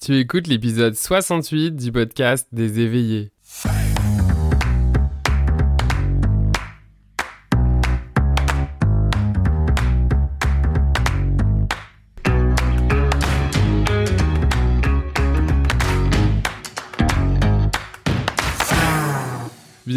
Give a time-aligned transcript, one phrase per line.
[0.00, 3.32] Tu écoutes l'épisode 68 du podcast des éveillés.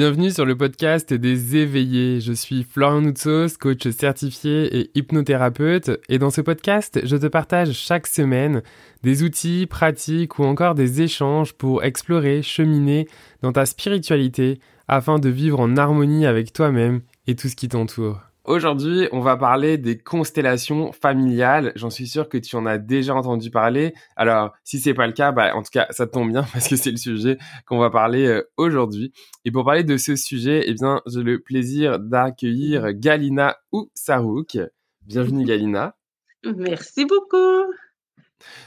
[0.02, 2.22] Bienvenue sur le podcast des éveillés.
[2.22, 5.92] Je suis Florian Noutsos, coach certifié et hypnothérapeute.
[6.10, 8.64] Et dans ce podcast, je te partage chaque semaine
[9.04, 13.08] des outils, pratiques ou encore des échanges pour explorer, cheminer
[13.44, 18.31] dans ta spiritualité afin de vivre en harmonie avec toi-même et tout ce qui t'entoure.
[18.44, 21.72] Aujourd'hui, on va parler des constellations familiales.
[21.76, 23.94] J'en suis sûr que tu en as déjà entendu parler.
[24.16, 26.76] Alors, si c'est pas le cas, bah, en tout cas, ça tombe bien parce que
[26.76, 27.38] c'est le sujet
[27.68, 29.14] qu'on va parler euh, aujourd'hui.
[29.46, 34.58] Et pour parler de ce sujet, eh bien, j'ai le plaisir d'accueillir Galina ou Sarouk.
[35.04, 35.96] Bienvenue, Galina.
[36.44, 37.71] Merci beaucoup.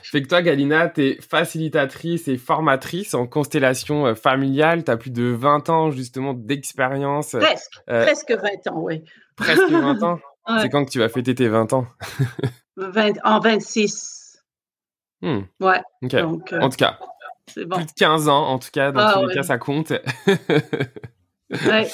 [0.02, 4.84] Fait que toi, Galina, t'es facilitatrice et formatrice en constellation euh, familiale.
[4.84, 7.32] T'as plus de 20 ans, justement, d'expérience.
[7.32, 9.04] Presque, euh, presque 20 ans, oui.
[9.36, 10.18] Presque 20 ans.
[10.60, 11.86] C'est quand que tu vas fêter tes 20 ans?
[12.76, 14.42] 20, En 26.
[15.22, 15.40] Hmm.
[15.60, 15.80] Ouais.
[16.02, 16.98] Donc, euh, en tout cas,
[17.56, 17.76] bon.
[17.76, 19.90] plus de 15 ans, en tout cas, dans ah tous les cas, ça compte.
[21.50, 21.88] ouais.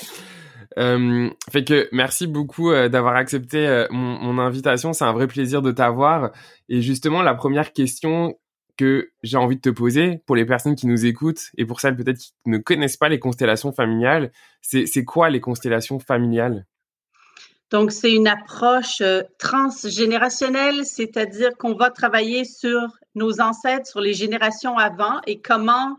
[0.78, 4.92] Euh, fait que merci beaucoup euh, d'avoir accepté euh, mon, invitation.
[4.92, 6.30] C'est un vrai plaisir de t'avoir.
[6.68, 8.38] Et justement, la première question
[8.76, 11.96] que j'ai envie de te poser pour les personnes qui nous écoutent et pour celles
[11.96, 16.66] peut-être qui ne connaissent pas les constellations familiales, c'est quoi les constellations familiales?
[17.70, 19.02] Donc, c'est une approche
[19.38, 22.80] transgénérationnelle, c'est-à-dire qu'on va travailler sur
[23.14, 25.98] nos ancêtres, sur les générations avant et comment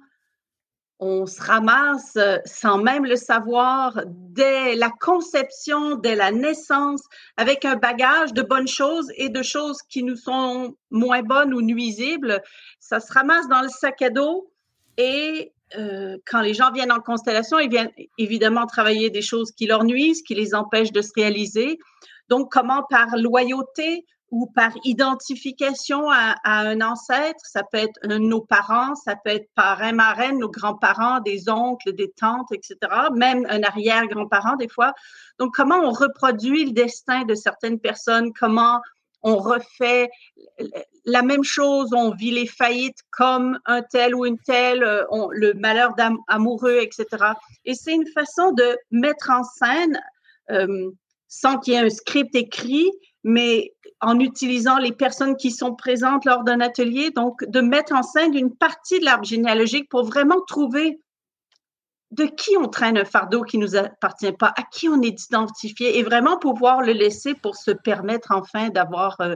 [1.02, 7.02] on se ramasse euh, sans même le savoir dès la conception, dès la naissance,
[7.38, 11.61] avec un bagage de bonnes choses et de choses qui nous sont moins bonnes ou
[11.63, 12.41] nuisibles.
[12.79, 14.52] Ça se ramasse dans le sac à dos
[14.97, 19.66] et euh, quand les gens viennent en constellation, ils viennent évidemment travailler des choses qui
[19.66, 21.79] leur nuisent, qui les empêchent de se réaliser.
[22.29, 28.96] Donc, comment par loyauté ou par identification à, un ancêtre, ça peut être nos parents,
[28.96, 32.78] ça peut être parrain, marraine, nos grands-parents, des oncles, des tantes, etc.,
[33.14, 34.94] même un arrière-grand-parent des fois.
[35.38, 38.80] Donc, comment on reproduit le destin de certaines personnes, comment
[39.24, 40.09] on refait
[41.06, 45.53] la même chose, on vit les faillites comme un tel ou une telle, euh, le
[45.53, 45.94] malheur
[46.28, 47.34] amoureux, etc.
[47.66, 50.00] Et c'est une façon de mettre en scène,
[50.52, 50.91] euh,
[51.28, 52.91] sans qu'il y ait un script écrit,
[53.24, 58.04] mais en utilisant les personnes qui sont présentes lors d'un atelier, donc de mettre en
[58.04, 61.00] scène une partie de l'arbre généalogique pour vraiment trouver
[62.12, 65.26] de qui on traîne un fardeau qui ne nous appartient pas, à qui on est
[65.26, 69.36] identifié et vraiment pouvoir le laisser pour se permettre enfin d'avoir euh,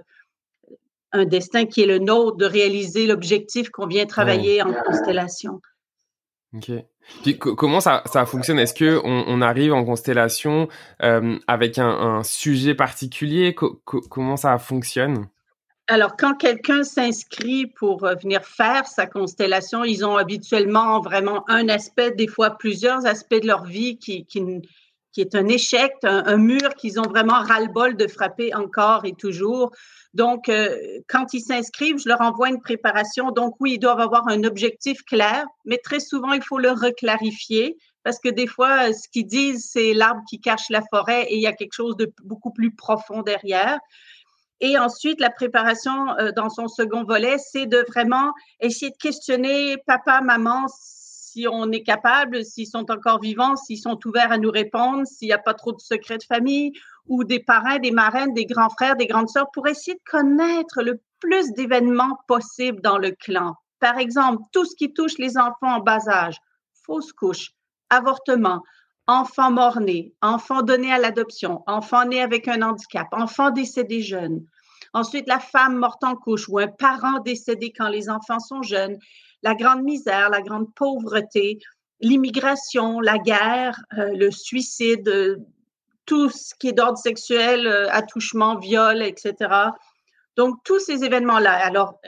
[1.13, 5.61] un destin qui est le nôtre, de réaliser l'objectif qu'on vient travailler en constellation.
[6.55, 6.71] Ok.
[7.23, 8.59] Puis comment ça, ça fonctionne?
[8.59, 10.67] Est-ce que on, arrive en constellation
[11.03, 13.55] euh, avec un, sujet particulier?
[13.83, 15.27] Comment ça fonctionne?
[15.87, 21.69] Alors, quand quelqu'un s'inscrit pour euh, venir faire sa constellation, ils ont habituellement vraiment un
[21.69, 24.41] aspect, des fois plusieurs aspects de leur vie qui, qui,
[25.15, 29.71] qui est un échec, un, mur qu'ils ont vraiment ras-le-bol de frapper encore et toujours.
[30.13, 30.77] Donc, euh,
[31.07, 33.31] quand ils s'inscrivent, je leur envoie une préparation.
[33.31, 37.77] Donc, oui, ils doivent avoir un objectif clair, mais très souvent, il faut le reclarifier
[38.03, 41.41] parce que des fois, ce qu'ils disent, c'est l'arbre qui cache la forêt et il
[41.41, 43.79] y a quelque chose de beaucoup plus profond derrière.
[44.59, 49.77] Et ensuite, la préparation euh, dans son second volet, c'est de vraiment essayer de questionner
[49.87, 50.65] papa, maman,
[51.35, 55.27] si on est capable, s'ils sont encore vivants, s'ils sont ouverts à nous répondre, s'il
[55.27, 56.71] n'y a pas trop de secrets de famille,
[57.07, 60.81] ou des parrains, des marraines, des grands frères, des grandes sœurs, pour essayer de connaître
[60.81, 63.55] le plus d'événements possibles dans le clan.
[63.81, 66.37] Par exemple, tout ce qui touche les enfants en bas âge,
[66.85, 67.51] fausse couche,
[67.89, 68.61] avortement,
[69.05, 74.45] enfants mort-nés, enfants donnés à l'adoption, enfants nés avec un handicap, enfants décédés jeunes.
[74.93, 78.97] Ensuite, la femme morte en couche ou un parent décédé quand les enfants sont jeunes,
[79.45, 81.59] la grande misère, la grande pauvreté,
[82.01, 85.37] l'immigration, la guerre, euh, le suicide, euh,
[86.05, 89.35] tout ce qui est d'ordre sexuel, euh, attouchement, viol, etc.
[90.35, 91.53] Donc, tous ces événements-là.
[91.53, 91.99] Alors,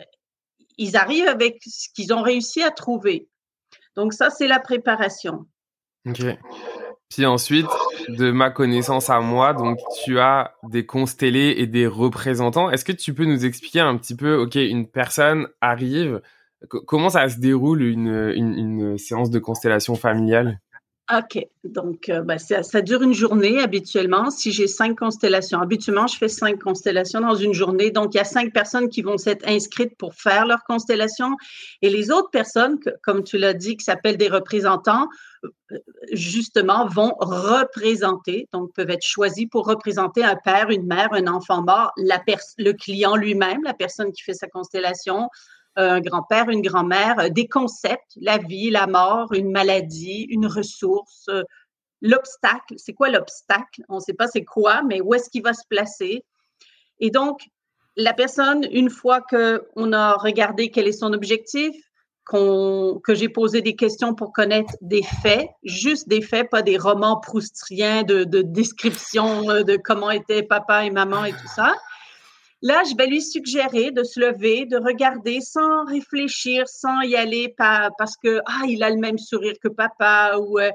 [0.79, 3.29] ils arrivent avec ce qu'ils ont réussi à trouver.
[3.95, 5.45] Donc, ça, c'est la préparation.
[6.07, 6.23] OK.
[7.09, 7.67] Puis ensuite,
[8.09, 12.69] de ma connaissance à moi, donc tu as des constellés et des représentants.
[12.69, 16.21] Est-ce que tu peux nous expliquer un petit peu, ok, une personne arrive,
[16.67, 20.59] comment ça se déroule une, une, séance de constellation familiale?
[21.15, 21.39] OK.
[21.63, 24.29] Donc, euh, ben, ça, dure une journée habituellement.
[24.29, 27.91] Si j'ai cinq constellations, habituellement, je fais cinq constellations dans une journée.
[27.91, 31.37] Donc, il y a cinq personnes qui vont s'être inscrites pour faire leur constellation.
[31.81, 35.07] Et les autres personnes, comme tu l'as dit, qui s'appellent des représentants,
[35.45, 35.77] euh,
[36.11, 41.61] justement, vont représenter, donc peuvent être choisis pour représenter un père, une mère, un enfant
[41.61, 45.29] mort, le client lui-même, la personne qui fait sa constellation,
[45.77, 51.25] un grand-père, une grand-mère, euh, des concepts, la vie, la mort, une maladie, une ressource,
[51.29, 51.43] euh,
[52.01, 52.75] l'obstacle.
[52.77, 53.83] C'est quoi l'obstacle?
[53.89, 56.25] On ne sait pas c'est quoi, mais où est-ce qu'il va se placer?
[56.99, 57.41] Et donc,
[57.95, 61.75] la personne, une fois qu'on a regardé quel est son objectif,
[62.29, 67.19] que j'ai posé des questions pour connaître des faits, juste des faits, pas des romans
[67.21, 71.73] proustriens de, de description euh, de comment étaient papa et maman et tout ça,
[72.63, 77.53] Là, je vais lui suggérer de se lever, de regarder sans réfléchir, sans y aller
[77.55, 80.71] parce que ah, il a le même sourire que papa ou euh,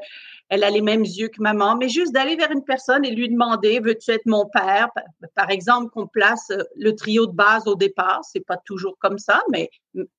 [0.48, 3.28] elle a les mêmes yeux que maman, mais juste d'aller vers une personne et lui
[3.28, 4.90] demander veux-tu être mon père?
[5.34, 9.18] Par exemple, qu'on place euh, le trio de base au départ, c'est pas toujours comme
[9.18, 9.68] ça, mais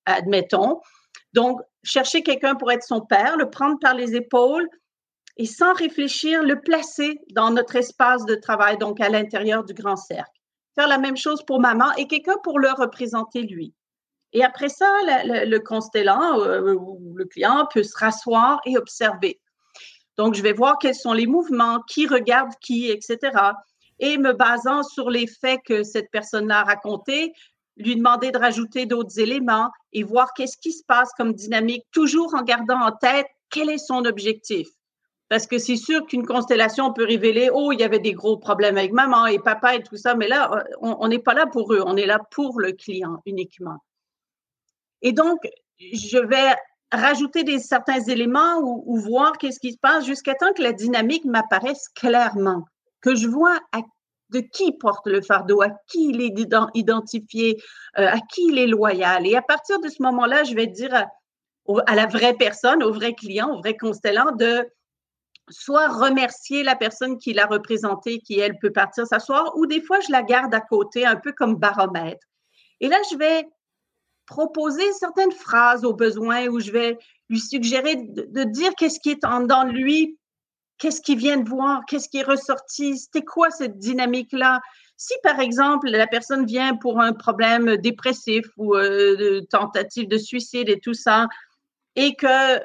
[0.05, 0.81] admettons.
[1.31, 4.67] Donc, chercher quelqu'un pour être son père, le prendre par les épaules
[5.37, 9.95] et sans réfléchir, le placer dans notre espace de travail, donc à l'intérieur du grand
[9.95, 10.42] cercle
[10.75, 13.73] faire la même chose pour maman et quelqu'un pour le représenter lui.
[14.33, 19.39] Et après ça, le, constellant euh, ou le client peut se rasseoir et observer.
[20.17, 23.17] Donc, je vais voir quels sont les mouvements, qui regarde qui, etc.
[23.99, 27.33] Et me basant sur les faits que cette personne a racontés,
[27.77, 32.33] lui demander de rajouter d'autres éléments et voir qu'est-ce qui se passe comme dynamique, toujours
[32.35, 34.67] en gardant en tête quel est son objectif.
[35.33, 38.77] Parce que c'est sûr qu'une constellation peut révéler, oh, il y avait des gros problèmes
[38.77, 41.81] avec maman et papa et tout ça, mais là, on n'est pas là pour eux,
[41.83, 43.79] on est là pour le client uniquement.
[45.01, 45.39] Et donc,
[45.79, 46.55] je vais
[46.91, 51.25] rajouter des, certains éléments ou, voir qu'est-ce qui se passe jusqu'à temps que la dynamique
[51.25, 52.65] m'apparaisse clairement,
[53.01, 53.59] que je vois
[54.29, 56.35] de qui porte le fardeau, à qui il est
[56.75, 57.59] identifié,
[57.97, 59.25] euh, à qui il est loyal.
[59.25, 63.15] Et à partir de ce moment-là, je vais dire à, la vraie personne, au vrai
[63.15, 64.69] client, au vrai constellant, de
[65.49, 69.99] soit remercier la personne qui l'a représentée, qui, elle, peut partir s'asseoir, ou des fois,
[69.99, 72.25] je la garde à côté, un peu comme baromètre.
[72.79, 73.47] Et là, je vais
[74.25, 76.97] proposer certaines phrases au besoin, où je vais
[77.29, 80.17] lui suggérer de, dire qu'est-ce qui est en dans lui,
[80.77, 84.61] qu'est-ce qu'il vient de voir, qu'est-ce qui est ressorti, c'était quoi cette dynamique-là?
[84.95, 90.69] Si, par exemple, la personne vient pour un problème dépressif ou euh, tentative de suicide
[90.69, 91.27] et tout ça,
[91.95, 92.59] et que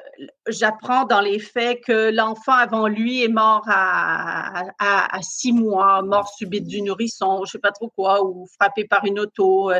[0.47, 6.65] j'apprends dans les faits que l'enfant avant lui est mort à, six mois, mort subite
[6.65, 9.71] du nourrisson, je sais pas trop quoi, ou frappé par une auto.
[9.71, 9.79] Euh,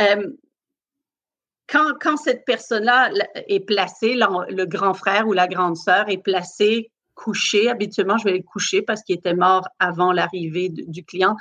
[0.00, 0.30] euh,
[1.66, 3.10] quand, quand, cette personne-là
[3.48, 8.36] est placée, le grand frère ou la grande sœur est placé couché, habituellement je vais
[8.36, 11.36] le coucher parce qu'il était mort avant l'arrivée du client,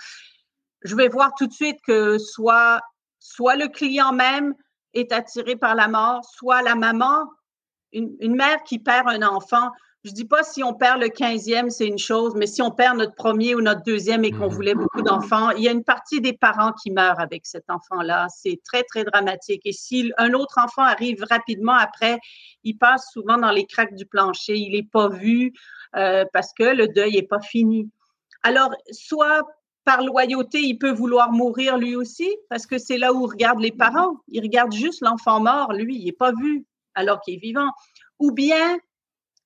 [0.83, 2.79] je vais voir tout de suite que soit,
[3.19, 4.53] soit le client même,
[4.93, 7.25] est attirée par la mort, soit la maman,
[7.91, 9.69] une, mère qui perd un enfant.
[10.03, 12.97] Je dis pas si on perd le 15e, c'est une chose, mais si on perd
[12.97, 15.83] notre premier ou notre deuxième et qu'on mmh voulait beaucoup d'enfants, il y a une
[15.83, 18.27] partie des parents qui meurent avec cet enfant-là.
[18.29, 19.61] C'est très, très dramatique.
[19.65, 22.19] Et si un autre enfant arrive rapidement après,
[22.63, 24.55] il passe souvent dans les craques du plancher.
[24.55, 25.53] Il n'est pas vu
[25.95, 27.89] euh, parce que le deuil n'est pas fini.
[28.41, 29.43] Alors, soit
[29.85, 33.71] par loyauté, il peut vouloir mourir lui aussi, parce que c'est là où regardent les
[33.71, 34.18] parents.
[34.27, 36.65] Ils regardent juste l'enfant mort, lui, il n'est pas vu
[36.95, 37.69] alors qu'il est vivant.
[38.19, 38.77] Ou bien,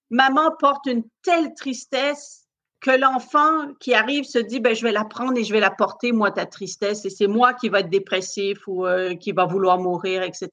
[0.10, 2.48] maman porte une telle tristesse
[2.80, 5.72] que l'enfant qui arrive se dit, ben, je vais la prendre et je vais la
[5.72, 9.46] porter, moi, ta tristesse, et c'est moi qui va être dépressif ou euh, qui va
[9.46, 10.50] vouloir mourir, etc.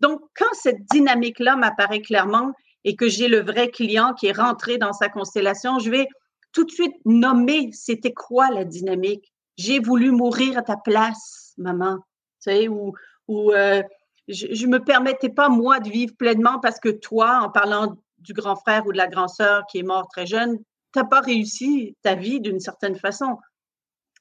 [0.00, 2.52] Donc, quand cette dynamique-là m'apparaît clairement
[2.84, 6.08] et que j'ai le vrai client qui est rentré dans sa constellation, je vais
[6.56, 9.30] tout de suite nommer c'était quoi la dynamique.
[9.58, 11.98] J'ai voulu mourir à ta place, maman.
[12.42, 12.94] Tu sais, ou,
[13.28, 13.82] ou euh,
[14.26, 18.32] je ne me permettais pas, moi, de vivre pleinement parce que toi, en parlant du
[18.32, 21.20] grand frère ou de la grande sœur qui est mort très jeune, tu n'as pas
[21.20, 23.36] réussi ta vie d'une certaine façon.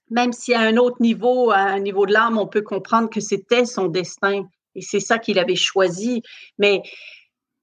[0.10, 3.22] Même si à un autre niveau, à un niveau de l'âme, on peut comprendre que
[3.22, 4.44] c'était son destin
[4.76, 6.22] et c'est ça qu'il avait choisi.
[6.58, 6.82] Mais,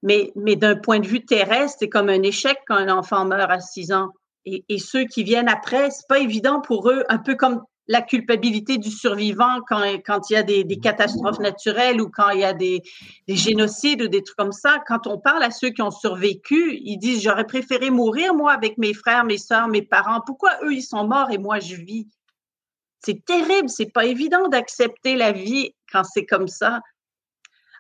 [0.03, 3.51] mais, mais d'un point de vue terrestre, c'est comme un échec quand un enfant meurt
[3.51, 4.09] à 6 ans.
[4.45, 8.79] Et, ceux qui viennent après, c'est pas évident pour eux, un peu comme la culpabilité
[8.79, 12.83] du survivant quand, il y a des, catastrophes naturelles ou quand il y a des,
[13.29, 14.79] génocides ou des trucs comme ça.
[14.87, 18.79] Quand on parle à ceux qui ont survécu, ils disent j'aurais préféré mourir moi avec
[18.79, 20.21] mes frères, mes soeurs, mes parents.
[20.25, 22.09] Pourquoi eux ils sont morts et moi je vis?
[23.05, 23.69] C'est terrible.
[23.69, 26.81] C'est pas évident d'accepter la vie quand c'est comme ça.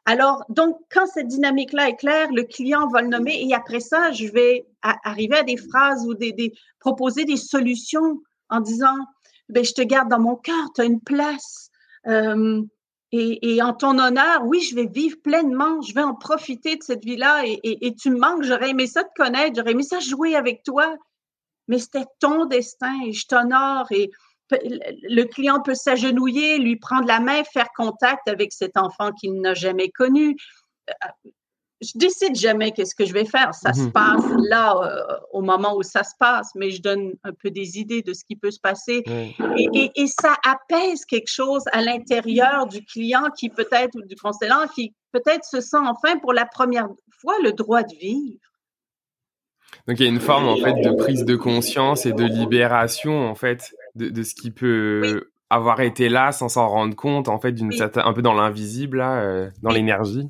[0.05, 4.11] Alors, donc, quand cette dynamique-là est claire, le client va le nommer et après ça,
[4.11, 8.97] je vais arriver à des phrases ou des, proposer des solutions en disant,
[9.49, 11.71] ben, je te garde dans mon cœur, tu as une place.
[12.09, 12.63] Euh,
[13.13, 17.05] et, en ton honneur, oui, je vais vivre pleinement, je vais en profiter de cette
[17.05, 20.01] vie-là et, et, et tu me manques, j'aurais aimé ça te connaître, j'aurais aimé ça
[20.01, 20.97] jouer avec toi,
[21.69, 24.11] mais c'était ton destin et je t'honore et
[24.63, 29.55] le client peut s'agenouiller, lui prendre la main, faire contact avec cet enfant qu'il n'a
[29.55, 30.37] jamais connu.
[30.91, 31.31] Euh,
[31.83, 33.55] je décide jamais qu'est-ce que je vais faire.
[33.55, 33.93] Ça se mhm.
[33.93, 37.79] passe là euh, au moment où ça se passe, mais je donne un peu des
[37.79, 39.03] idées de ce qui peut se passer.
[39.57, 44.95] Et, ça apaise quelque chose à l'intérieur du client qui peut-être, ou du constellant, qui
[45.11, 46.89] peut-être se sent enfin pour la première
[47.21, 48.39] fois le droit de vivre.
[49.89, 53.27] Donc il y a une forme en fait de prise de conscience et de libération
[53.27, 57.53] en fait de, ce qui peut avoir été là sans s'en rendre compte, en fait,
[57.53, 60.29] d'une certaine, un peu dans l'invisible, là, euh, dans l'énergie?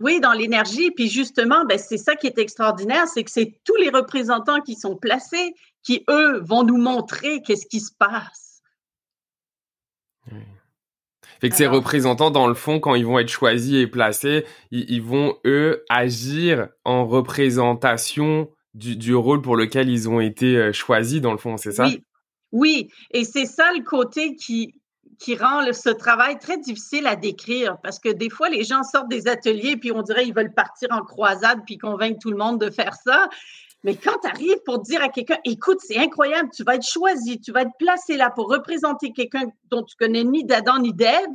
[0.00, 0.90] Oui, dans l'énergie.
[0.90, 4.74] Puis justement, ben, c'est ça qui est extraordinaire, c'est que c'est tous les représentants qui
[4.74, 8.62] sont placés qui, eux, vont nous montrer qu'est-ce qui se passe.
[11.40, 15.02] Fait que ces représentants, dans le fond, quand ils vont être choisis et placés, ils,
[15.02, 21.20] vont, eux, agir en représentation du, du, rôle pour lequel ils ont été euh, choisis,
[21.20, 21.86] dans le fond, c'est ça?
[21.86, 22.04] Oui,
[22.52, 24.74] oui, et c'est ça le côté qui,
[25.38, 29.28] rend ce travail très difficile à décrire parce que des fois, les gens sortent des
[29.28, 32.70] ateliers puis on dirait qu'ils veulent partir en croisade puis convaincre tout le monde de
[32.70, 33.28] faire ça.
[33.84, 37.40] Mais quand tu arrives pour dire à quelqu'un, écoute, c'est incroyable, tu vas être choisi,
[37.40, 41.28] tu vas être placé là pour représenter quelqu'un dont tu connais ni d'Adam ni d'Ève,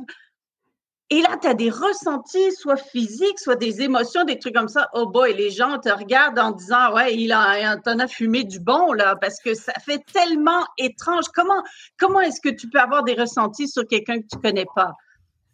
[1.08, 4.88] et là, tu as des ressentis, soit physiques, soit des émotions, des trucs comme ça.
[4.92, 8.58] Oh boy, les gens te regardent en disant, ouais, il a, t'en as fumé du
[8.58, 11.26] bon, là, parce que ça fait tellement étrange.
[11.32, 11.62] Comment,
[11.96, 14.94] comment est-ce que tu peux avoir des ressentis sur quelqu'un que tu connais pas?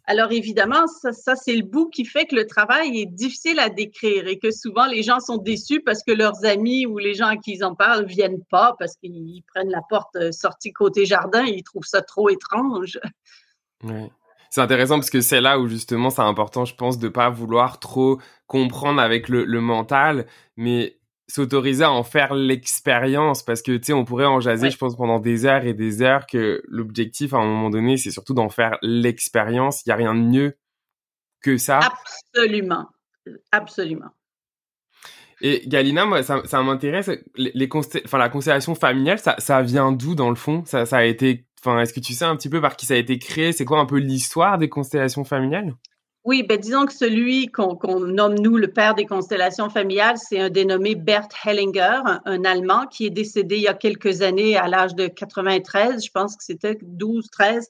[0.05, 4.27] Alors évidemment, ça, c'est le bout qui fait que le travail est difficile à décrire
[4.27, 7.37] et que souvent les gens sont déçus parce que leurs amis ou les gens à
[7.37, 11.45] qui ils en parlent viennent pas parce qu'ils prennent la porte euh, sortie côté jardin
[11.45, 12.99] et ils trouvent ça trop étrange.
[14.53, 17.79] C'est intéressant parce que c'est là où justement c'est important, je pense, de pas vouloir
[17.79, 23.93] trop comprendre avec le, mental, mais s'autoriser à en faire l'expérience parce que tu sais
[23.93, 27.37] on pourrait en jaser je pense pendant des heures et des heures que l'objectif à
[27.37, 29.83] un moment donné c'est surtout d'en faire l'expérience.
[29.87, 30.55] Il y a rien de mieux
[31.41, 31.79] que ça.
[31.79, 32.85] Absolument.
[33.51, 34.11] Absolument.
[35.41, 37.09] Et Galina, moi, ça, ça m'intéresse.
[37.35, 40.63] Les, les enfin, la constellation familiale, ça, ça vient d'où dans le fond?
[40.65, 42.93] Ça, ça a été Enfin, est-ce que tu sais un petit peu par qui ça
[42.93, 43.53] a été créé?
[43.53, 45.73] C'est quoi un peu l'histoire des constellations familiales?
[46.25, 50.49] Oui, ben disons que celui qu'on nomme nous le père des constellations familiales, c'est un
[50.49, 54.93] dénommé Bert Hellinger, un, Allemand qui est décédé il y a quelques années à l'âge
[54.95, 57.67] de 93, je pense que c'était 12, 13.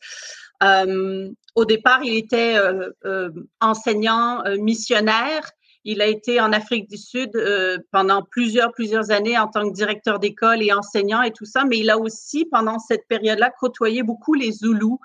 [0.64, 3.30] Euh, au départ, il était euh, euh,
[3.62, 5.52] enseignant, missionnaire
[5.86, 9.74] il a été en Afrique du Sud euh, pendant plusieurs, plusieurs années en tant que
[9.74, 14.04] directeur d'école et enseignant et tout ça, mais il a aussi, pendant cette période-là, côtoyé
[14.04, 15.00] beaucoup les Zoulous.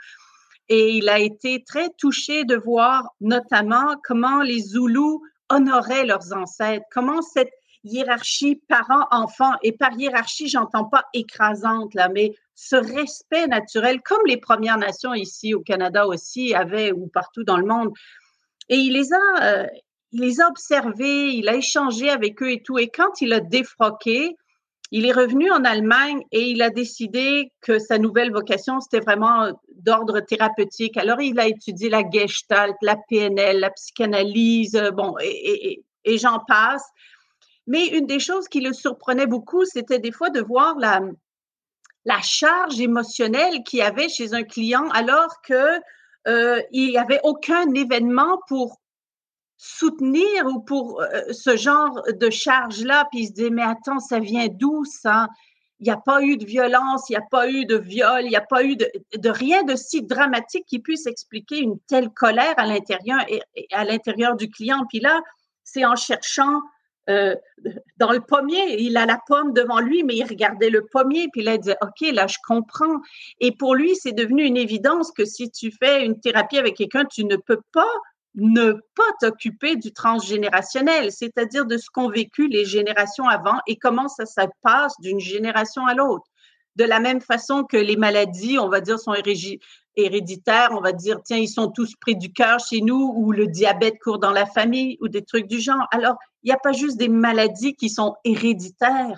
[0.69, 6.85] Et il a été très touché de voir notamment comment les Zoulous honoraient leurs ancêtres,
[6.93, 7.53] comment cette
[7.85, 14.37] hiérarchie parents-enfants, et par hiérarchie, j'entends pas écrasante là, mais ce respect naturel, comme les
[14.37, 17.93] Premières Nations ici au Canada aussi avaient ou partout dans le monde.
[18.69, 19.67] Et il les a, euh,
[20.13, 22.79] il les a observés, il a échangé avec eux et tout.
[22.79, 24.37] Et quand il a défroqué,
[24.91, 29.53] il est revenu en Allemagne et il a décidé que sa nouvelle vocation, c'était vraiment
[29.75, 30.97] d'ordre thérapeutique.
[30.97, 35.85] Alors, il a étudié la gestalt, la PNL, la psychanalyse, bon, et,
[36.17, 36.87] j'en passe.
[37.67, 41.03] Mais une des choses qui le surprenait beaucoup, c'était des fois de voir la,
[42.23, 45.79] charge émotionnelle qu'il y avait chez un client alors que
[46.27, 48.81] euh, n'y avait aucun événement pour
[49.59, 54.21] soutenir ou pour euh, ce genre de charge-là, puis il se dit, mais attends, ça
[54.21, 55.29] vient d'où ça?
[55.81, 58.31] Il n'y a pas eu de violence, il n'y a pas eu de viol, il
[58.31, 58.89] n'y a pas eu de,
[59.29, 64.37] rien de si dramatique qui puisse expliquer une telle colère à l'intérieur et, à l'intérieur
[64.37, 64.85] du client.
[64.89, 65.21] Puis là,
[65.65, 66.63] c'est en cherchant
[67.11, 67.35] euh,
[67.97, 71.43] dans le pommier, il a la pomme devant lui, mais il regardait le pommier, puis
[71.43, 73.01] là, il disait, OK, là, je comprends.
[73.41, 77.05] Et pour lui, c'est devenu une évidence que si tu fais une thérapie avec quelqu'un,
[77.05, 77.91] tu ne peux pas
[78.35, 84.09] ne pas t'occuper du transgénérationnel, c'est-à-dire de ce qu'ont vécu les générations avant et comment
[84.09, 86.27] ça, se passe d'une génération à l'autre.
[86.77, 89.15] De la même façon que les maladies, on va dire, sont
[89.97, 93.49] héréditaires, on va dire, tiens, ils sont tous près du cœur chez nous, ou le
[93.49, 95.89] diabète court dans la famille, ou des trucs du genre.
[95.91, 99.17] Alors, il n'y a pas juste des maladies qui sont héréditaires.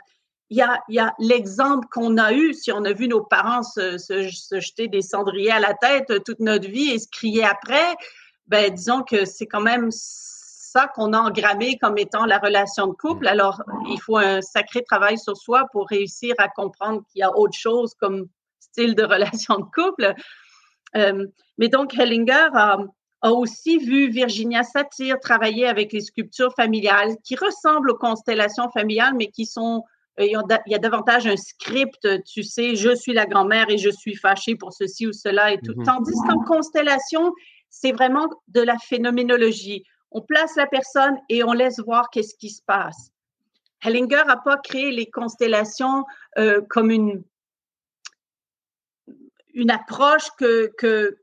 [0.49, 3.99] Il y a, l'exemple qu'on a eu, si on a vu nos parents se
[4.59, 7.95] jeter des cendriers à la tête toute notre vie et se crier après,
[8.47, 9.91] ben disons que c'est quand même
[10.71, 13.27] ça qu'on a engrammé comme étant la relation de couple.
[13.27, 17.37] Alors, il faut un sacré travail sur soi pour réussir à comprendre qu'il y a
[17.37, 18.27] autre chose comme
[18.61, 20.15] style de relation de couple.
[20.97, 21.27] Euh,
[21.59, 22.79] mais donc, Hellinger a,
[23.23, 29.15] a, aussi vu Virginia Satir travailler avec les sculptures familiales qui ressemblent aux constellations familiales,
[29.17, 29.85] mais qui sont
[30.21, 33.91] euh, il y a davantage un script, tu sais, je suis la grand-mère et je
[33.91, 35.73] suis fâchée pour ceci ou cela et tout.
[35.73, 35.85] Mm-hmm.
[35.85, 37.33] Tandis qu'en constellation,
[37.71, 39.85] c'est vraiment de la phénoménologie.
[40.11, 43.13] On place la personne et on laisse voir qu'est-ce qui se passe.
[43.83, 46.05] Hellinger n'a pas créé les constellations
[46.37, 47.23] euh, comme une,
[49.55, 51.17] une approche que, que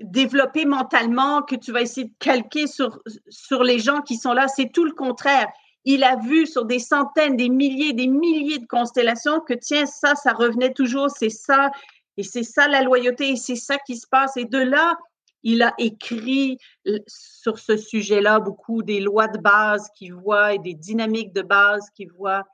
[0.00, 4.48] développée mentalement, que tu vas essayer de calquer sur, sur les gens qui sont là.
[4.48, 5.48] C'est tout le contraire.
[5.84, 10.14] Il a vu sur des centaines, des milliers, des milliers de constellations que tiens, ça,
[10.14, 11.70] ça revenait toujours, c'est ça,
[12.16, 14.36] et c'est ça la loyauté, et c'est ça qui se passe.
[14.36, 14.96] Et de là,
[15.42, 16.58] il a écrit
[17.06, 21.88] sur ce sujet-là beaucoup des lois de base qu'il voit et des dynamiques de base
[21.94, 22.44] qu'il voit.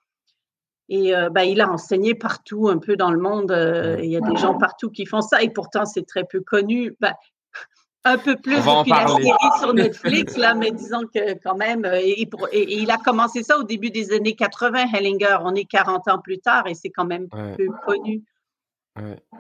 [0.89, 3.51] Et euh, ben, il a enseigné partout, un peu dans le monde.
[3.51, 6.41] Euh, il y a des gens partout qui font ça, et pourtant c'est très peu
[6.41, 6.95] connu.
[7.01, 7.15] Ben,
[8.05, 12.01] un peu plus depuis la série sur Netflix, là, mais disons que quand même, euh,
[12.03, 15.39] et, il a commencé ça au début des années 80, Hellinger.
[15.43, 18.23] On est 40 ans plus tard et c'est quand même peu connu.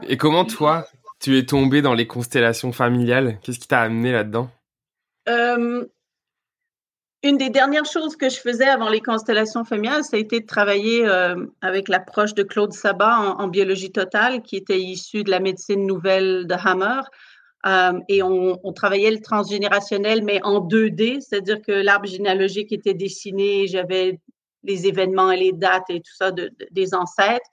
[0.02, 0.86] Et comment toi,
[1.24, 4.50] tu es tombé dans les constellations familiales Qu'est-ce qui t'a amené là-dedans?
[5.30, 5.86] Euh,
[7.22, 10.46] Une des dernières choses que je faisais avant les constellations familiales, ça a été de
[10.46, 15.40] travailler euh, avec l'approche de Claude Sabat en, biologie totale, qui était issue de la
[15.40, 17.00] médecine nouvelle de Hammer.
[17.64, 23.66] Euh, et on, travaillait le transgénérationnel, mais en 2D, c'est-à-dire que l'arbre généalogique était dessiné,
[23.66, 24.20] j'avais
[24.62, 27.48] les événements et les dates et tout ça des ancêtres.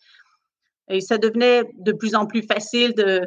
[0.90, 3.22] Et ça devenait de plus en plus facile de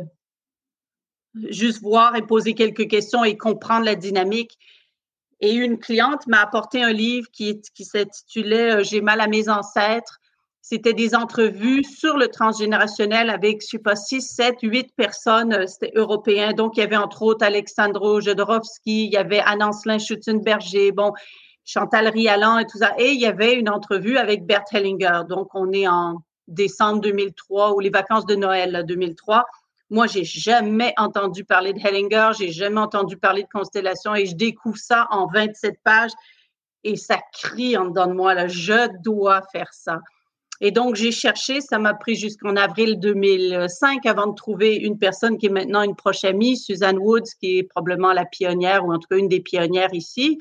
[1.51, 4.59] juste voir et poser quelques questions et comprendre la dynamique.
[5.41, 9.49] Et une cliente m'a apporté un livre qui, qui s'intitulait euh, J'ai mal à mes
[9.49, 10.21] ancêtres
[10.67, 15.67] c'était des entrevues sur le transgénérationnel avec, je sais pas, six, sept, huit personnes, euh,
[15.67, 16.55] c'était européen.
[16.55, 21.13] Donc, il y avait entre autres Alexandro Jodorowsky, il y avait Anne-Ancelin Schutzenberger, bon,
[21.67, 22.95] Chantal Rialan et tout ça.
[22.97, 25.25] Et il y avait une entrevue avec Bert Hellinger.
[25.29, 29.45] Donc, on est en décembre 2003 ou les vacances de Noël 2003.
[29.95, 34.35] Moi, j'ai jamais entendu parler de Hellinger, j'ai jamais entendu parler de constellation et je
[34.35, 36.11] découvre ça en 27 pages
[36.83, 40.01] et ça crie en dedans de moi, là, je dois faire ça.
[40.61, 45.39] Et donc, j'ai cherché, ça m'a pris jusqu'en avril 2005 avant de trouver une personne
[45.39, 48.99] qui est maintenant une proche amie, Suzanne Woods, qui est probablement la pionnière ou en
[48.99, 50.39] tout cas une des pionnières ici.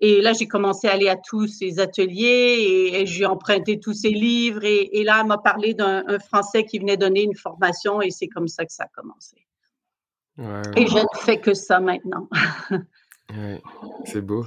[0.00, 4.10] Et là, j'ai commencé à aller à tous ses ateliers et, j'ai emprunté tous ses
[4.10, 4.64] livres.
[4.64, 8.48] Et, là, elle m'a parlé d'un Français qui venait donner une formation et c'est comme
[8.48, 9.36] ça que ça a commencé.
[10.76, 12.28] Et je ne fais que ça maintenant.
[13.32, 13.62] Ouais,
[14.04, 14.46] c'est beau.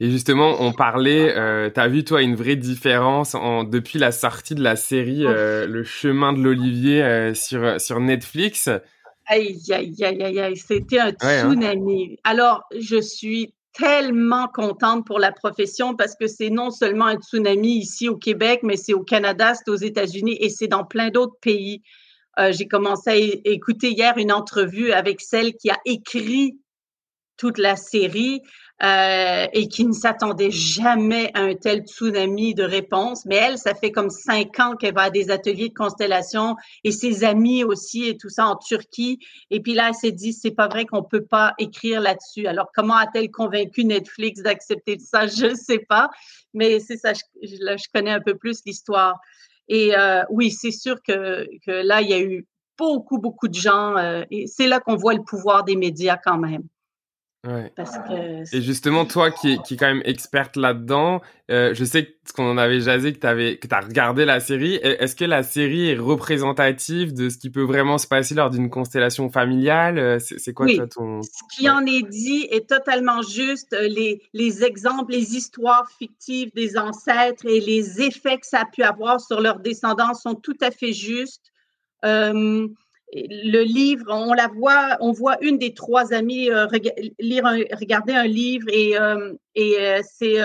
[0.00, 4.12] Et justement, on parlait, euh, tu as vu toi une vraie différence en, depuis la
[4.12, 8.68] sortie de la série euh, Le chemin de l'Olivier euh, sur, sur Netflix?
[9.26, 11.48] Aïe, aïe, aïe, aïe, c'était un hein.
[11.48, 12.18] tsunami.
[12.22, 17.78] Alors, je suis tellement contente pour la profession parce que c'est non seulement un tsunami
[17.78, 21.38] ici au Québec, mais c'est au Canada, c'est aux États-Unis et c'est dans plein d'autres
[21.40, 21.82] pays.
[22.50, 26.58] J'ai commencé à écouter hier une entrevue avec celle qui a écrit
[27.36, 28.42] toute la série
[28.82, 33.24] euh, et qui ne s'attendait jamais à un tel tsunami de réponses.
[33.24, 36.92] Mais elle, ça fait comme cinq ans qu'elle va à des ateliers de constellation et
[36.92, 39.18] ses amis aussi et tout ça en Turquie.
[39.50, 42.46] Et puis là, elle s'est dit, c'est pas vrai qu'on peut pas écrire là-dessus.
[42.46, 45.26] Alors, comment a-t-elle convaincu Netflix d'accepter ça?
[45.26, 46.10] Je ne sais pas.
[46.52, 49.18] Mais c'est ça, je, là, je connais un peu plus l'histoire.
[49.68, 52.46] Et euh, oui, c'est sûr que, que là, il y a eu
[52.78, 53.96] beaucoup, beaucoup de gens.
[53.96, 56.62] Euh, et c'est là qu'on voit le pouvoir des médias quand même.
[58.52, 62.50] Et justement, toi qui es, qui est quand même experte là-dedans, euh, je sais qu'on
[62.50, 64.74] en avait jasé, que tu as regardé la série.
[64.76, 68.68] Est-ce que la série est représentative de ce qui peut vraiment se passer lors d'une
[68.68, 69.98] constellation familiale?
[69.98, 70.80] Euh, C'est quoi oui.
[70.94, 71.22] ton...
[71.22, 73.72] Ce qui en est dit est totalement juste.
[73.72, 78.64] Euh, les, les exemples, les histoires fictives des ancêtres et les effets que ça a
[78.66, 81.52] pu avoir sur leurs descendants sont tout à fait justes.
[82.04, 82.68] Euh,
[83.12, 86.66] le livre, on la voit, on voit une des trois amies euh,
[87.18, 90.38] lire regarder un livre et, euh, et euh, c'est,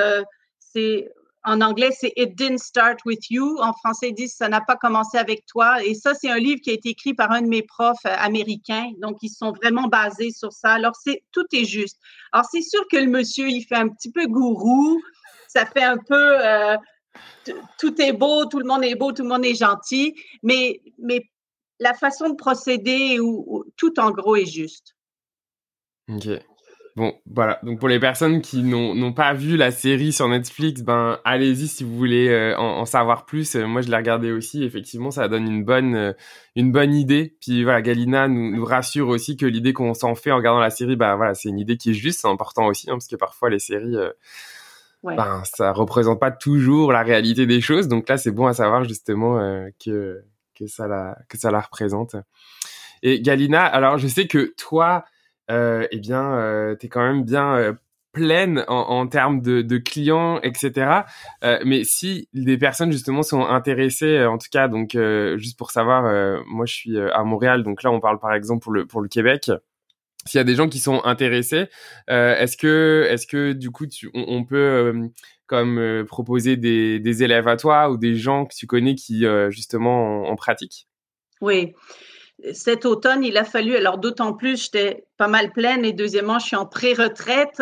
[0.59, 1.09] c'est
[1.43, 3.57] en anglais, c'est It didn't start with you.
[3.61, 5.83] En français, ils disent Ça n'a pas commencé avec toi.
[5.83, 8.91] Et ça, c'est un livre qui a été écrit par un de mes profs américains.
[8.99, 10.73] Donc, ils sont vraiment basés sur ça.
[10.73, 11.97] Alors, c'est, tout est juste.
[12.31, 15.01] Alors, c'est sûr que le monsieur, il fait un petit peu gourou.
[15.47, 16.35] Ça fait un peu.
[17.79, 20.13] tout est beau, tout le monde est beau, tout le monde est gentil.
[20.43, 21.25] Mais, mais
[21.81, 24.95] la façon de procéder ou, tout en gros est juste.
[26.07, 26.29] Ok.
[26.95, 27.59] Bon, voilà.
[27.63, 31.83] Donc pour les personnes qui n'ont pas vu la série sur Netflix, ben allez-y si
[31.83, 33.55] vous voulez euh, en, savoir plus.
[33.55, 34.63] Euh, moi, je l'ai regardé aussi.
[34.63, 36.13] Effectivement, ça donne une bonne euh,
[36.55, 37.35] une bonne idée.
[37.41, 40.69] Puis voilà, Galina nous, nous rassure aussi que l'idée qu'on s'en fait en regardant la
[40.69, 42.19] série, ben voilà, c'est une idée qui est juste.
[42.21, 43.95] C'est important aussi hein, parce que parfois les séries,
[45.01, 45.15] ouais.
[45.15, 47.87] ben ça représente pas toujours la réalité des choses.
[47.87, 49.39] Donc là, c'est bon à savoir justement
[49.83, 50.25] que
[50.65, 52.15] que ça la que ça la représente.
[53.03, 55.05] Et Galina, alors je sais que toi
[55.49, 57.73] euh, eh bien, euh, tu quand même bien euh,
[58.13, 61.01] pleine en, en, termes de, de, clients, etc.
[61.43, 64.97] Euh, mais si des personnes justement sont intéressées, euh, en tout cas, donc
[65.37, 66.03] juste pour savoir,
[66.47, 69.09] moi je suis à Montréal, donc là on parle par exemple pour le pour le
[69.09, 69.51] Québec.
[70.25, 71.67] S'il y a des gens qui sont intéressés,
[72.07, 75.09] est-ce que est-ce que du coup on, peut
[75.47, 80.27] comme proposer des, des élèves à toi ou des gens que tu connais qui justement
[80.27, 80.87] en, en pratiquent?
[81.41, 81.73] Oui
[82.53, 86.47] cet automne, il a fallu, alors d'autant plus, j'étais pas mal pleine et deuxièmement, je
[86.47, 87.61] suis en pré-retraite.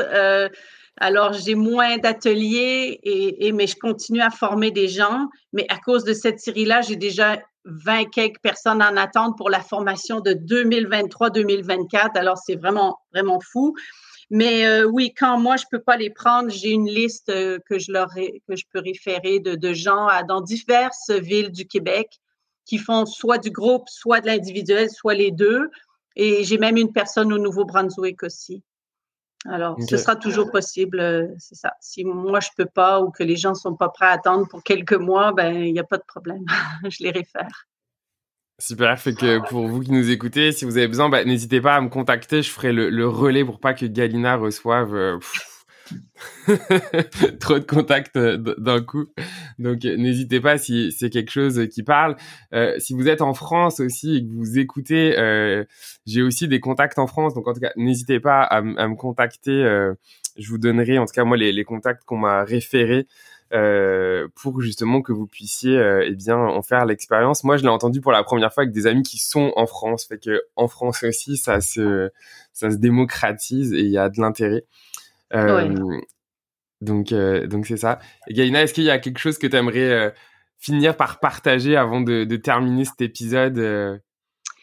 [1.00, 5.28] Alors, j'ai moins d'ateliers, et, mais je continue à former des gens.
[5.54, 9.62] Mais à cause de cette série-là, j'ai déjà 20 quelques personnes en attente pour la
[9.62, 12.18] formation de 2023-2024.
[12.18, 13.76] Alors, c'est vraiment, vraiment fou.
[14.30, 17.80] Mais euh, oui, quand moi, je peux pas les prendre, j'ai une liste euh, que
[17.80, 22.20] je leur que je peux référer de, de gens à, dans diverses villes du Québec
[22.66, 25.72] qui font soit du groupe, soit de l'individuel, soit les deux.
[26.16, 28.62] Et j'ai même une personne au Nouveau-Brunswick aussi.
[29.46, 31.72] Alors, ce sera toujours possible, euh, c'est ça.
[31.80, 34.64] Si moi, je peux pas ou que les gens sont pas prêts à attendre pour
[34.64, 36.44] quelques mois, ben, il n'y a pas de problème.
[36.90, 37.68] je les réfère.
[38.60, 41.76] Super, fait que pour vous qui nous écoutez, si vous avez besoin, ben, n'hésitez pas
[41.76, 45.18] à me contacter, je ferai le, relais pour pas que Galina reçoive euh,
[47.40, 49.06] trop de contacts euh, d'un coup.
[49.58, 52.16] Donc euh, n'hésitez pas si c'est quelque chose qui parle.
[52.54, 55.64] Euh, si vous êtes en France aussi et que vous écoutez, euh,
[56.06, 57.34] j'ai aussi des contacts en France.
[57.34, 59.52] Donc en tout cas, n'hésitez pas à, me contacter.
[60.38, 63.08] je vous donnerai en tout cas moi les, contacts qu'on m'a référés.
[64.36, 67.44] pour justement que vous puissiez eh bien en faire l'expérience.
[67.44, 70.06] Moi, je l'ai entendu pour la première fois avec des amis qui sont en France,
[70.06, 72.10] fait que en France aussi, ça se
[72.54, 74.66] ça se démocratise et il y a de l'intérêt.
[76.82, 78.00] Donc, donc c'est ça.
[78.28, 80.14] Et Gaïna, est-ce qu'il y a quelque chose que tu aimerais
[80.58, 84.02] finir par partager avant de, de terminer cet épisode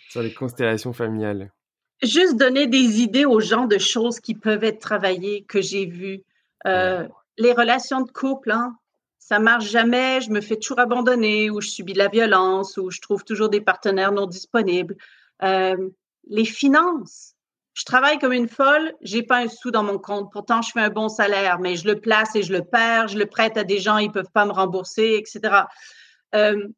[0.09, 1.53] sur les constellations familiales?
[2.03, 6.23] Juste donner des idées aux gens de choses qui peuvent être travaillées, que j'ai vues.
[6.65, 8.77] Les relations de couple, hein,
[9.19, 12.91] ça marche jamais, je me fais toujours abandonner, ou je subis de la violence, ou
[12.91, 14.97] je trouve toujours des partenaires non disponibles.
[15.43, 17.36] les finances,
[17.77, 20.33] je travaille comme une folle, j'ai pas un sou dans mon compte.
[20.33, 23.09] Pourtant, je fais un bon salaire, mais je le place et je le perds.
[23.09, 25.65] Je le prête à des gens, ils peuvent pas me rembourser, etc.
[26.35, 26.69] Euh,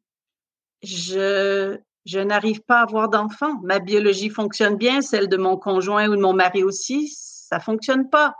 [0.83, 1.77] je,
[2.21, 3.61] n'arrive pas à avoir d'enfants.
[3.63, 8.09] Ma biologie fonctionne bien, celle de mon conjoint ou de mon mari aussi, ça fonctionne
[8.09, 8.35] pas.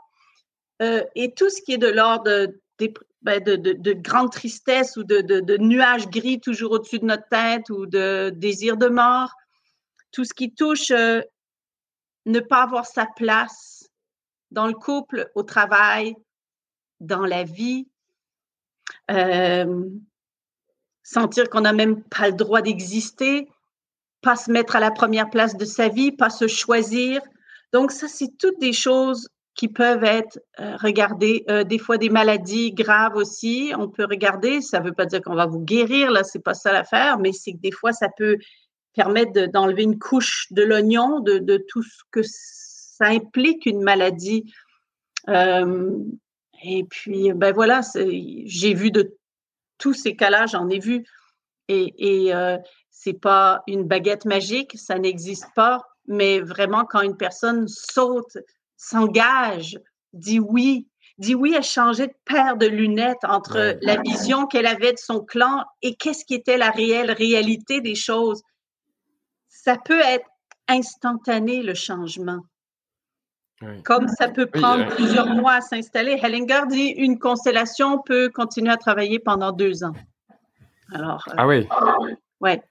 [0.81, 4.97] Euh, et tout ce qui est de l'ordre de, ben, de, de, de, grande tristesse
[4.97, 9.31] ou de, de, nuages gris toujours au-dessus de notre tête ou de désir de mort,
[10.11, 11.21] tout ce qui touche euh,
[12.25, 13.89] ne pas avoir sa place
[14.51, 16.15] dans le couple, au travail,
[16.99, 17.87] dans la vie,
[21.03, 23.47] sentir qu'on n'a même pas le droit d'exister,
[24.21, 27.21] pas se mettre à la première place de sa vie, pas se choisir.
[27.73, 32.09] Donc ça, c'est toutes des choses qui peuvent être euh, regardées, euh, des fois des
[32.09, 36.11] maladies graves aussi, on peut regarder, ça ne veut pas dire qu'on va vous guérir,
[36.11, 38.37] là, c'est pas ça l'affaire, mais c'est que des fois, ça peut
[38.95, 44.51] permettre d'enlever une couche de l'oignon, de, de, tout ce que ça implique une maladie.
[45.27, 45.97] Euh,
[46.63, 49.15] et puis, ben voilà, j'ai vu de
[49.77, 51.05] tous ces cas-là, j'en ai vu.
[51.67, 52.57] Et, et euh,
[52.89, 58.37] c'est pas une baguette magique, ça n'existe pas, mais vraiment quand une personne saute,
[58.75, 59.79] s'engage,
[60.13, 64.93] dit oui, dit oui à changer de paire de lunettes entre la vision qu'elle avait
[64.93, 68.41] de son clan et qu'est-ce qui était la réelle réalité des choses
[69.69, 70.27] ça peut être
[70.67, 72.39] instantané le changement.
[73.83, 76.13] Comme ça peut prendre plusieurs mois à s'installer.
[76.13, 79.93] Hellinger dit une constellation peut continuer à travailler pendant deux ans.
[80.91, 81.67] Alors, euh, ah oui.
[82.39, 82.63] ouais.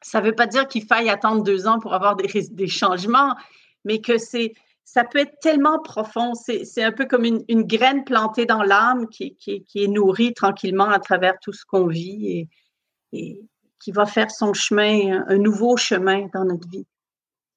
[0.00, 3.36] Ça ne veut pas dire qu'il faille attendre deux ans pour avoir des, des changements,
[3.84, 4.54] mais que c'est
[4.84, 6.32] ça peut être tellement profond.
[6.34, 10.32] C'est un peu comme une, une graine plantée dans l'âme qui, qui, qui, est nourrie
[10.32, 12.28] tranquillement à travers tout ce qu'on vit.
[12.28, 12.48] Et,
[13.12, 13.42] et,
[13.84, 16.86] qui va faire son chemin, un nouveau chemin dans notre vie.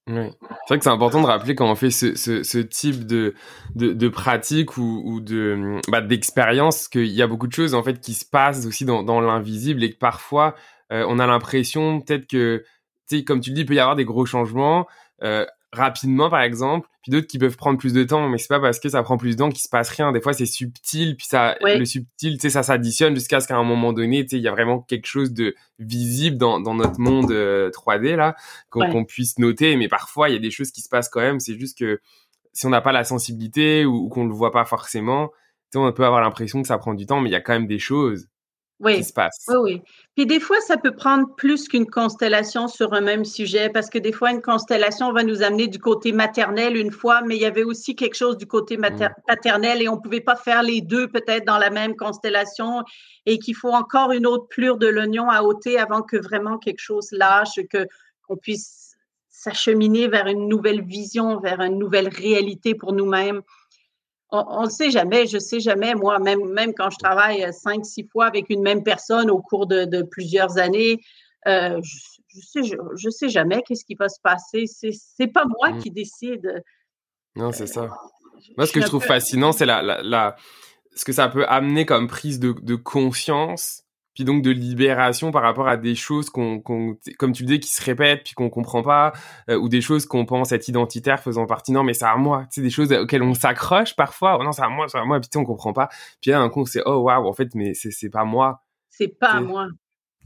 [0.09, 0.29] Oui.
[0.41, 3.33] C'est vrai que c'est important de rappeler quand on fait ce, ce, ce type de,
[3.75, 7.83] de, de, pratique ou, ou de bah, d'expérience qu'il y a beaucoup de choses en
[7.83, 10.55] fait qui se passent aussi dans, dans l'invisible et que parfois
[10.93, 12.63] euh, on a l'impression peut-être que
[13.09, 14.87] tu sais comme tu le dis il peut y avoir des gros changements
[15.23, 18.59] euh, rapidement par exemple puis d'autres qui peuvent prendre plus de temps, mais c'est pas
[18.59, 20.11] parce que ça prend plus de temps qu'il se passe rien.
[20.11, 23.55] Des fois, c'est subtil, puis ça, le subtil, tu sais, ça s'additionne jusqu'à ce qu'à
[23.55, 26.73] un moment donné, tu sais, il y a vraiment quelque chose de visible dans, dans
[26.73, 28.35] notre monde 3D là,
[28.69, 29.77] qu'on puisse noter.
[29.77, 31.39] Mais parfois, il y a des choses qui se passent quand même.
[31.39, 32.01] C'est juste que
[32.51, 35.33] si on n'a pas la sensibilité ou, ou qu'on le voit pas forcément, tu
[35.73, 37.53] sais, on peut avoir l'impression que ça prend du temps, mais il y a quand
[37.53, 38.27] même des choses
[38.79, 38.97] oui.
[38.97, 39.45] qui se passe.
[39.47, 39.81] Oui, oui.
[40.15, 43.97] Puis des fois, ça peut prendre plus qu'une constellation sur un même sujet, parce que
[43.97, 47.45] des fois, une constellation va nous amener du côté maternel une fois, mais il y
[47.45, 49.09] avait aussi quelque chose du côté mmh.
[49.27, 52.83] paternel et on ne pouvait pas faire les deux peut-être dans la même constellation
[53.25, 56.81] et qu'il faut encore une autre plure de l'oignon à ôter avant que vraiment quelque
[56.81, 57.87] chose lâche, que
[58.27, 58.95] qu'on puisse
[59.29, 63.41] s'acheminer vers une nouvelle vision, vers une nouvelle réalité pour nous-mêmes
[64.31, 67.85] on ne sait jamais, je sais jamais, moi, même, même quand je travaille euh, cinq,
[67.85, 70.99] six fois avec une même personne au cours de, plusieurs années,
[71.47, 74.65] euh, je, sais, je, sais jamais qu'est-ce qui va se passer.
[74.67, 75.79] C'est, c'est pas moi mmh.
[75.79, 76.63] qui décide.
[77.35, 77.83] Non, c'est ça.
[77.83, 77.89] Euh,
[78.57, 80.35] moi, ce que je trouve fascinant, c'est la, la,
[80.93, 83.83] ce que ça peut amener comme prise de, de conscience
[84.17, 87.71] puis donc de libération par rapport à des choses qu'on, comme tu le dis, qui
[87.71, 89.13] se répètent puis qu'on comprend pas,
[89.47, 91.71] euh, ou des choses qu'on pense être identitaires faisant partie.
[91.71, 92.45] Non, mais c'est à moi.
[92.45, 94.39] Tu sais, des choses auxquelles on s'accroche parfois.
[94.39, 95.19] Oh non, c'est à moi, c'est à moi.
[95.19, 95.87] Puis tu sais, on comprend pas.
[96.19, 98.63] Puis là, un coup, c'est oh waouh, en fait, mais c'est, c'est pas moi.
[98.89, 99.67] C'est pas à moi.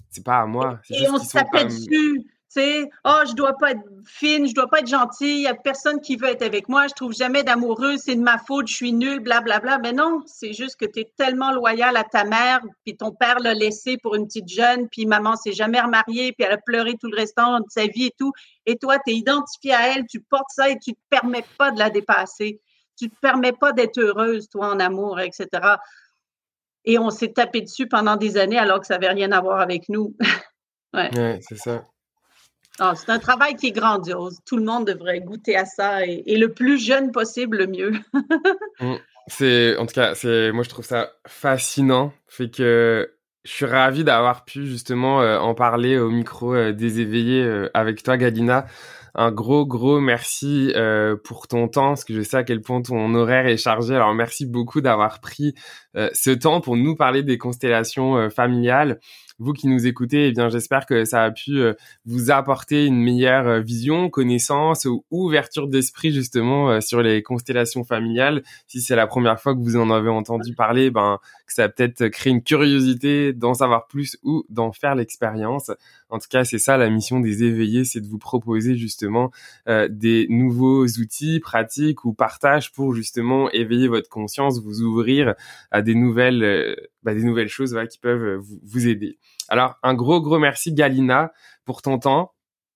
[0.10, 0.80] C'est pas à moi.
[0.89, 4.79] Et, on se tapait dessus sais, oh, je dois pas être fine, je dois pas
[4.79, 7.95] être gentille, il y a personne qui veut être avec moi, je trouve jamais d'amoureux,
[7.97, 9.79] c'est de ma faute, je suis nulle, blablabla.
[9.79, 13.39] Mais non, c'est juste que tu es tellement loyal à ta mère, puis ton père
[13.39, 16.95] l'a laissé pour une petite jeune, puis maman s'est jamais remariée, puis elle a pleuré
[16.99, 18.33] tout le restant de sa vie et tout.
[18.65, 21.71] Et toi, tu es identifié à elle, tu portes ça et tu te permets pas
[21.71, 22.59] de la dépasser.
[22.97, 25.47] Tu te permets pas d'être heureuse, toi, en amour, etc.
[26.83, 29.61] Et on s'est tapé dessus pendant des années alors que ça avait rien à voir
[29.61, 30.15] avec nous.
[30.93, 31.83] ouais, ouais c'est ça.
[32.79, 34.39] Ah, c'est un travail qui est grandiose.
[34.45, 37.93] Tout le monde devrait goûter à ça et, le plus jeune possible, le mieux.
[38.79, 38.95] Mm.
[39.27, 42.12] c'est, en tout cas, c'est, moi je trouve ça fascinant.
[42.27, 43.12] Fait que
[43.43, 47.69] je suis ravi d'avoir pu justement euh, en parler au micro euh, des éveillés euh,
[47.73, 48.65] avec toi, Galina.
[49.13, 50.73] Un gros, gros merci
[51.25, 53.93] pour ton temps, parce que je sais à quel point ton horaire est chargé.
[53.93, 55.53] Alors merci beaucoup d'avoir pris
[55.93, 59.01] ce temps pour nous parler des constellations familiales
[59.41, 61.73] vous qui nous écoutez, eh bien, j'espère que ça a pu euh,
[62.06, 67.84] vous apporter une meilleure euh, vision, connaissance ou ouverture d'esprit justement euh, sur les constellations
[67.84, 68.43] familiales.
[68.67, 71.69] Si c'est la première fois que vous en avez entendu parler, ben, que ça a
[71.69, 75.71] peut-être créé une curiosité d'en savoir plus ou d'en faire l'expérience.
[76.10, 79.32] En tout cas, c'est ça la mission des éveillés, c'est de vous proposer justement
[79.67, 85.36] des nouveaux outils, pratiques ou partages pour justement éveiller votre conscience, vous ouvrir
[85.71, 89.17] à des nouvelles, bah, des nouvelles choses qui peuvent vous, vous aider.
[89.49, 91.31] Alors, un gros, gros merci, Galina,
[91.65, 92.33] pour ton temps.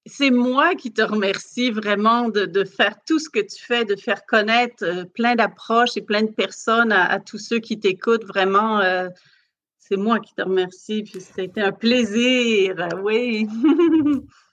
[0.08, 4.26] C'est moi qui te remercie vraiment de, faire tout ce que tu fais, de faire
[4.28, 8.26] connaître euh, plein d'approches et plein de personnes à, tous ceux qui t'écoutent.
[8.26, 9.10] Vraiment, euh,
[9.80, 11.04] c'est moi qui te remercie.
[11.04, 13.48] Puis c'était un plaisir, oui.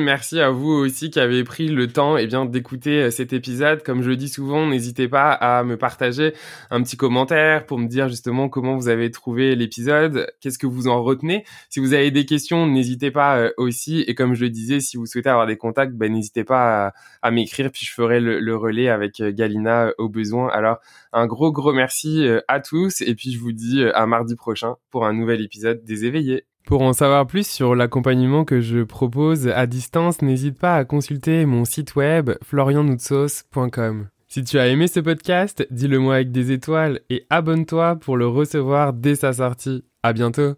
[0.00, 3.32] Merci à vous aussi qui avez pris le temps et eh bien d'écouter euh, cet
[3.32, 3.82] épisode.
[3.82, 6.32] Comme je le dis souvent, n'hésitez pas à me partager
[6.70, 10.88] un petit commentaire pour me dire justement comment vous avez trouvé l'épisode, qu'est-ce que vous
[10.88, 11.44] en retenez.
[11.70, 14.00] Si vous avez des questions, n'hésitez pas euh, aussi.
[14.02, 16.92] Et comme je le disais, si vous souhaitez avoir des contacts, ben, n'hésitez pas
[17.22, 20.48] à, m'écrire, puis je ferai le, le, relais avec euh, Galina au besoin.
[20.50, 20.78] Alors
[21.12, 25.06] un gros gros merci à tous et puis je vous dis à mardi prochain pour
[25.06, 26.44] un nouvel épisode des éveillés.
[26.68, 31.46] Pour en savoir plus sur l'accompagnement que je propose à distance, n'hésite pas à consulter
[31.46, 34.08] mon site web florianoutsos.com.
[34.28, 38.26] Si tu as aimé ce podcast, dis-le moi avec des étoiles et abonne-toi pour le
[38.26, 39.82] recevoir dès sa sortie.
[40.02, 40.56] À bientôt!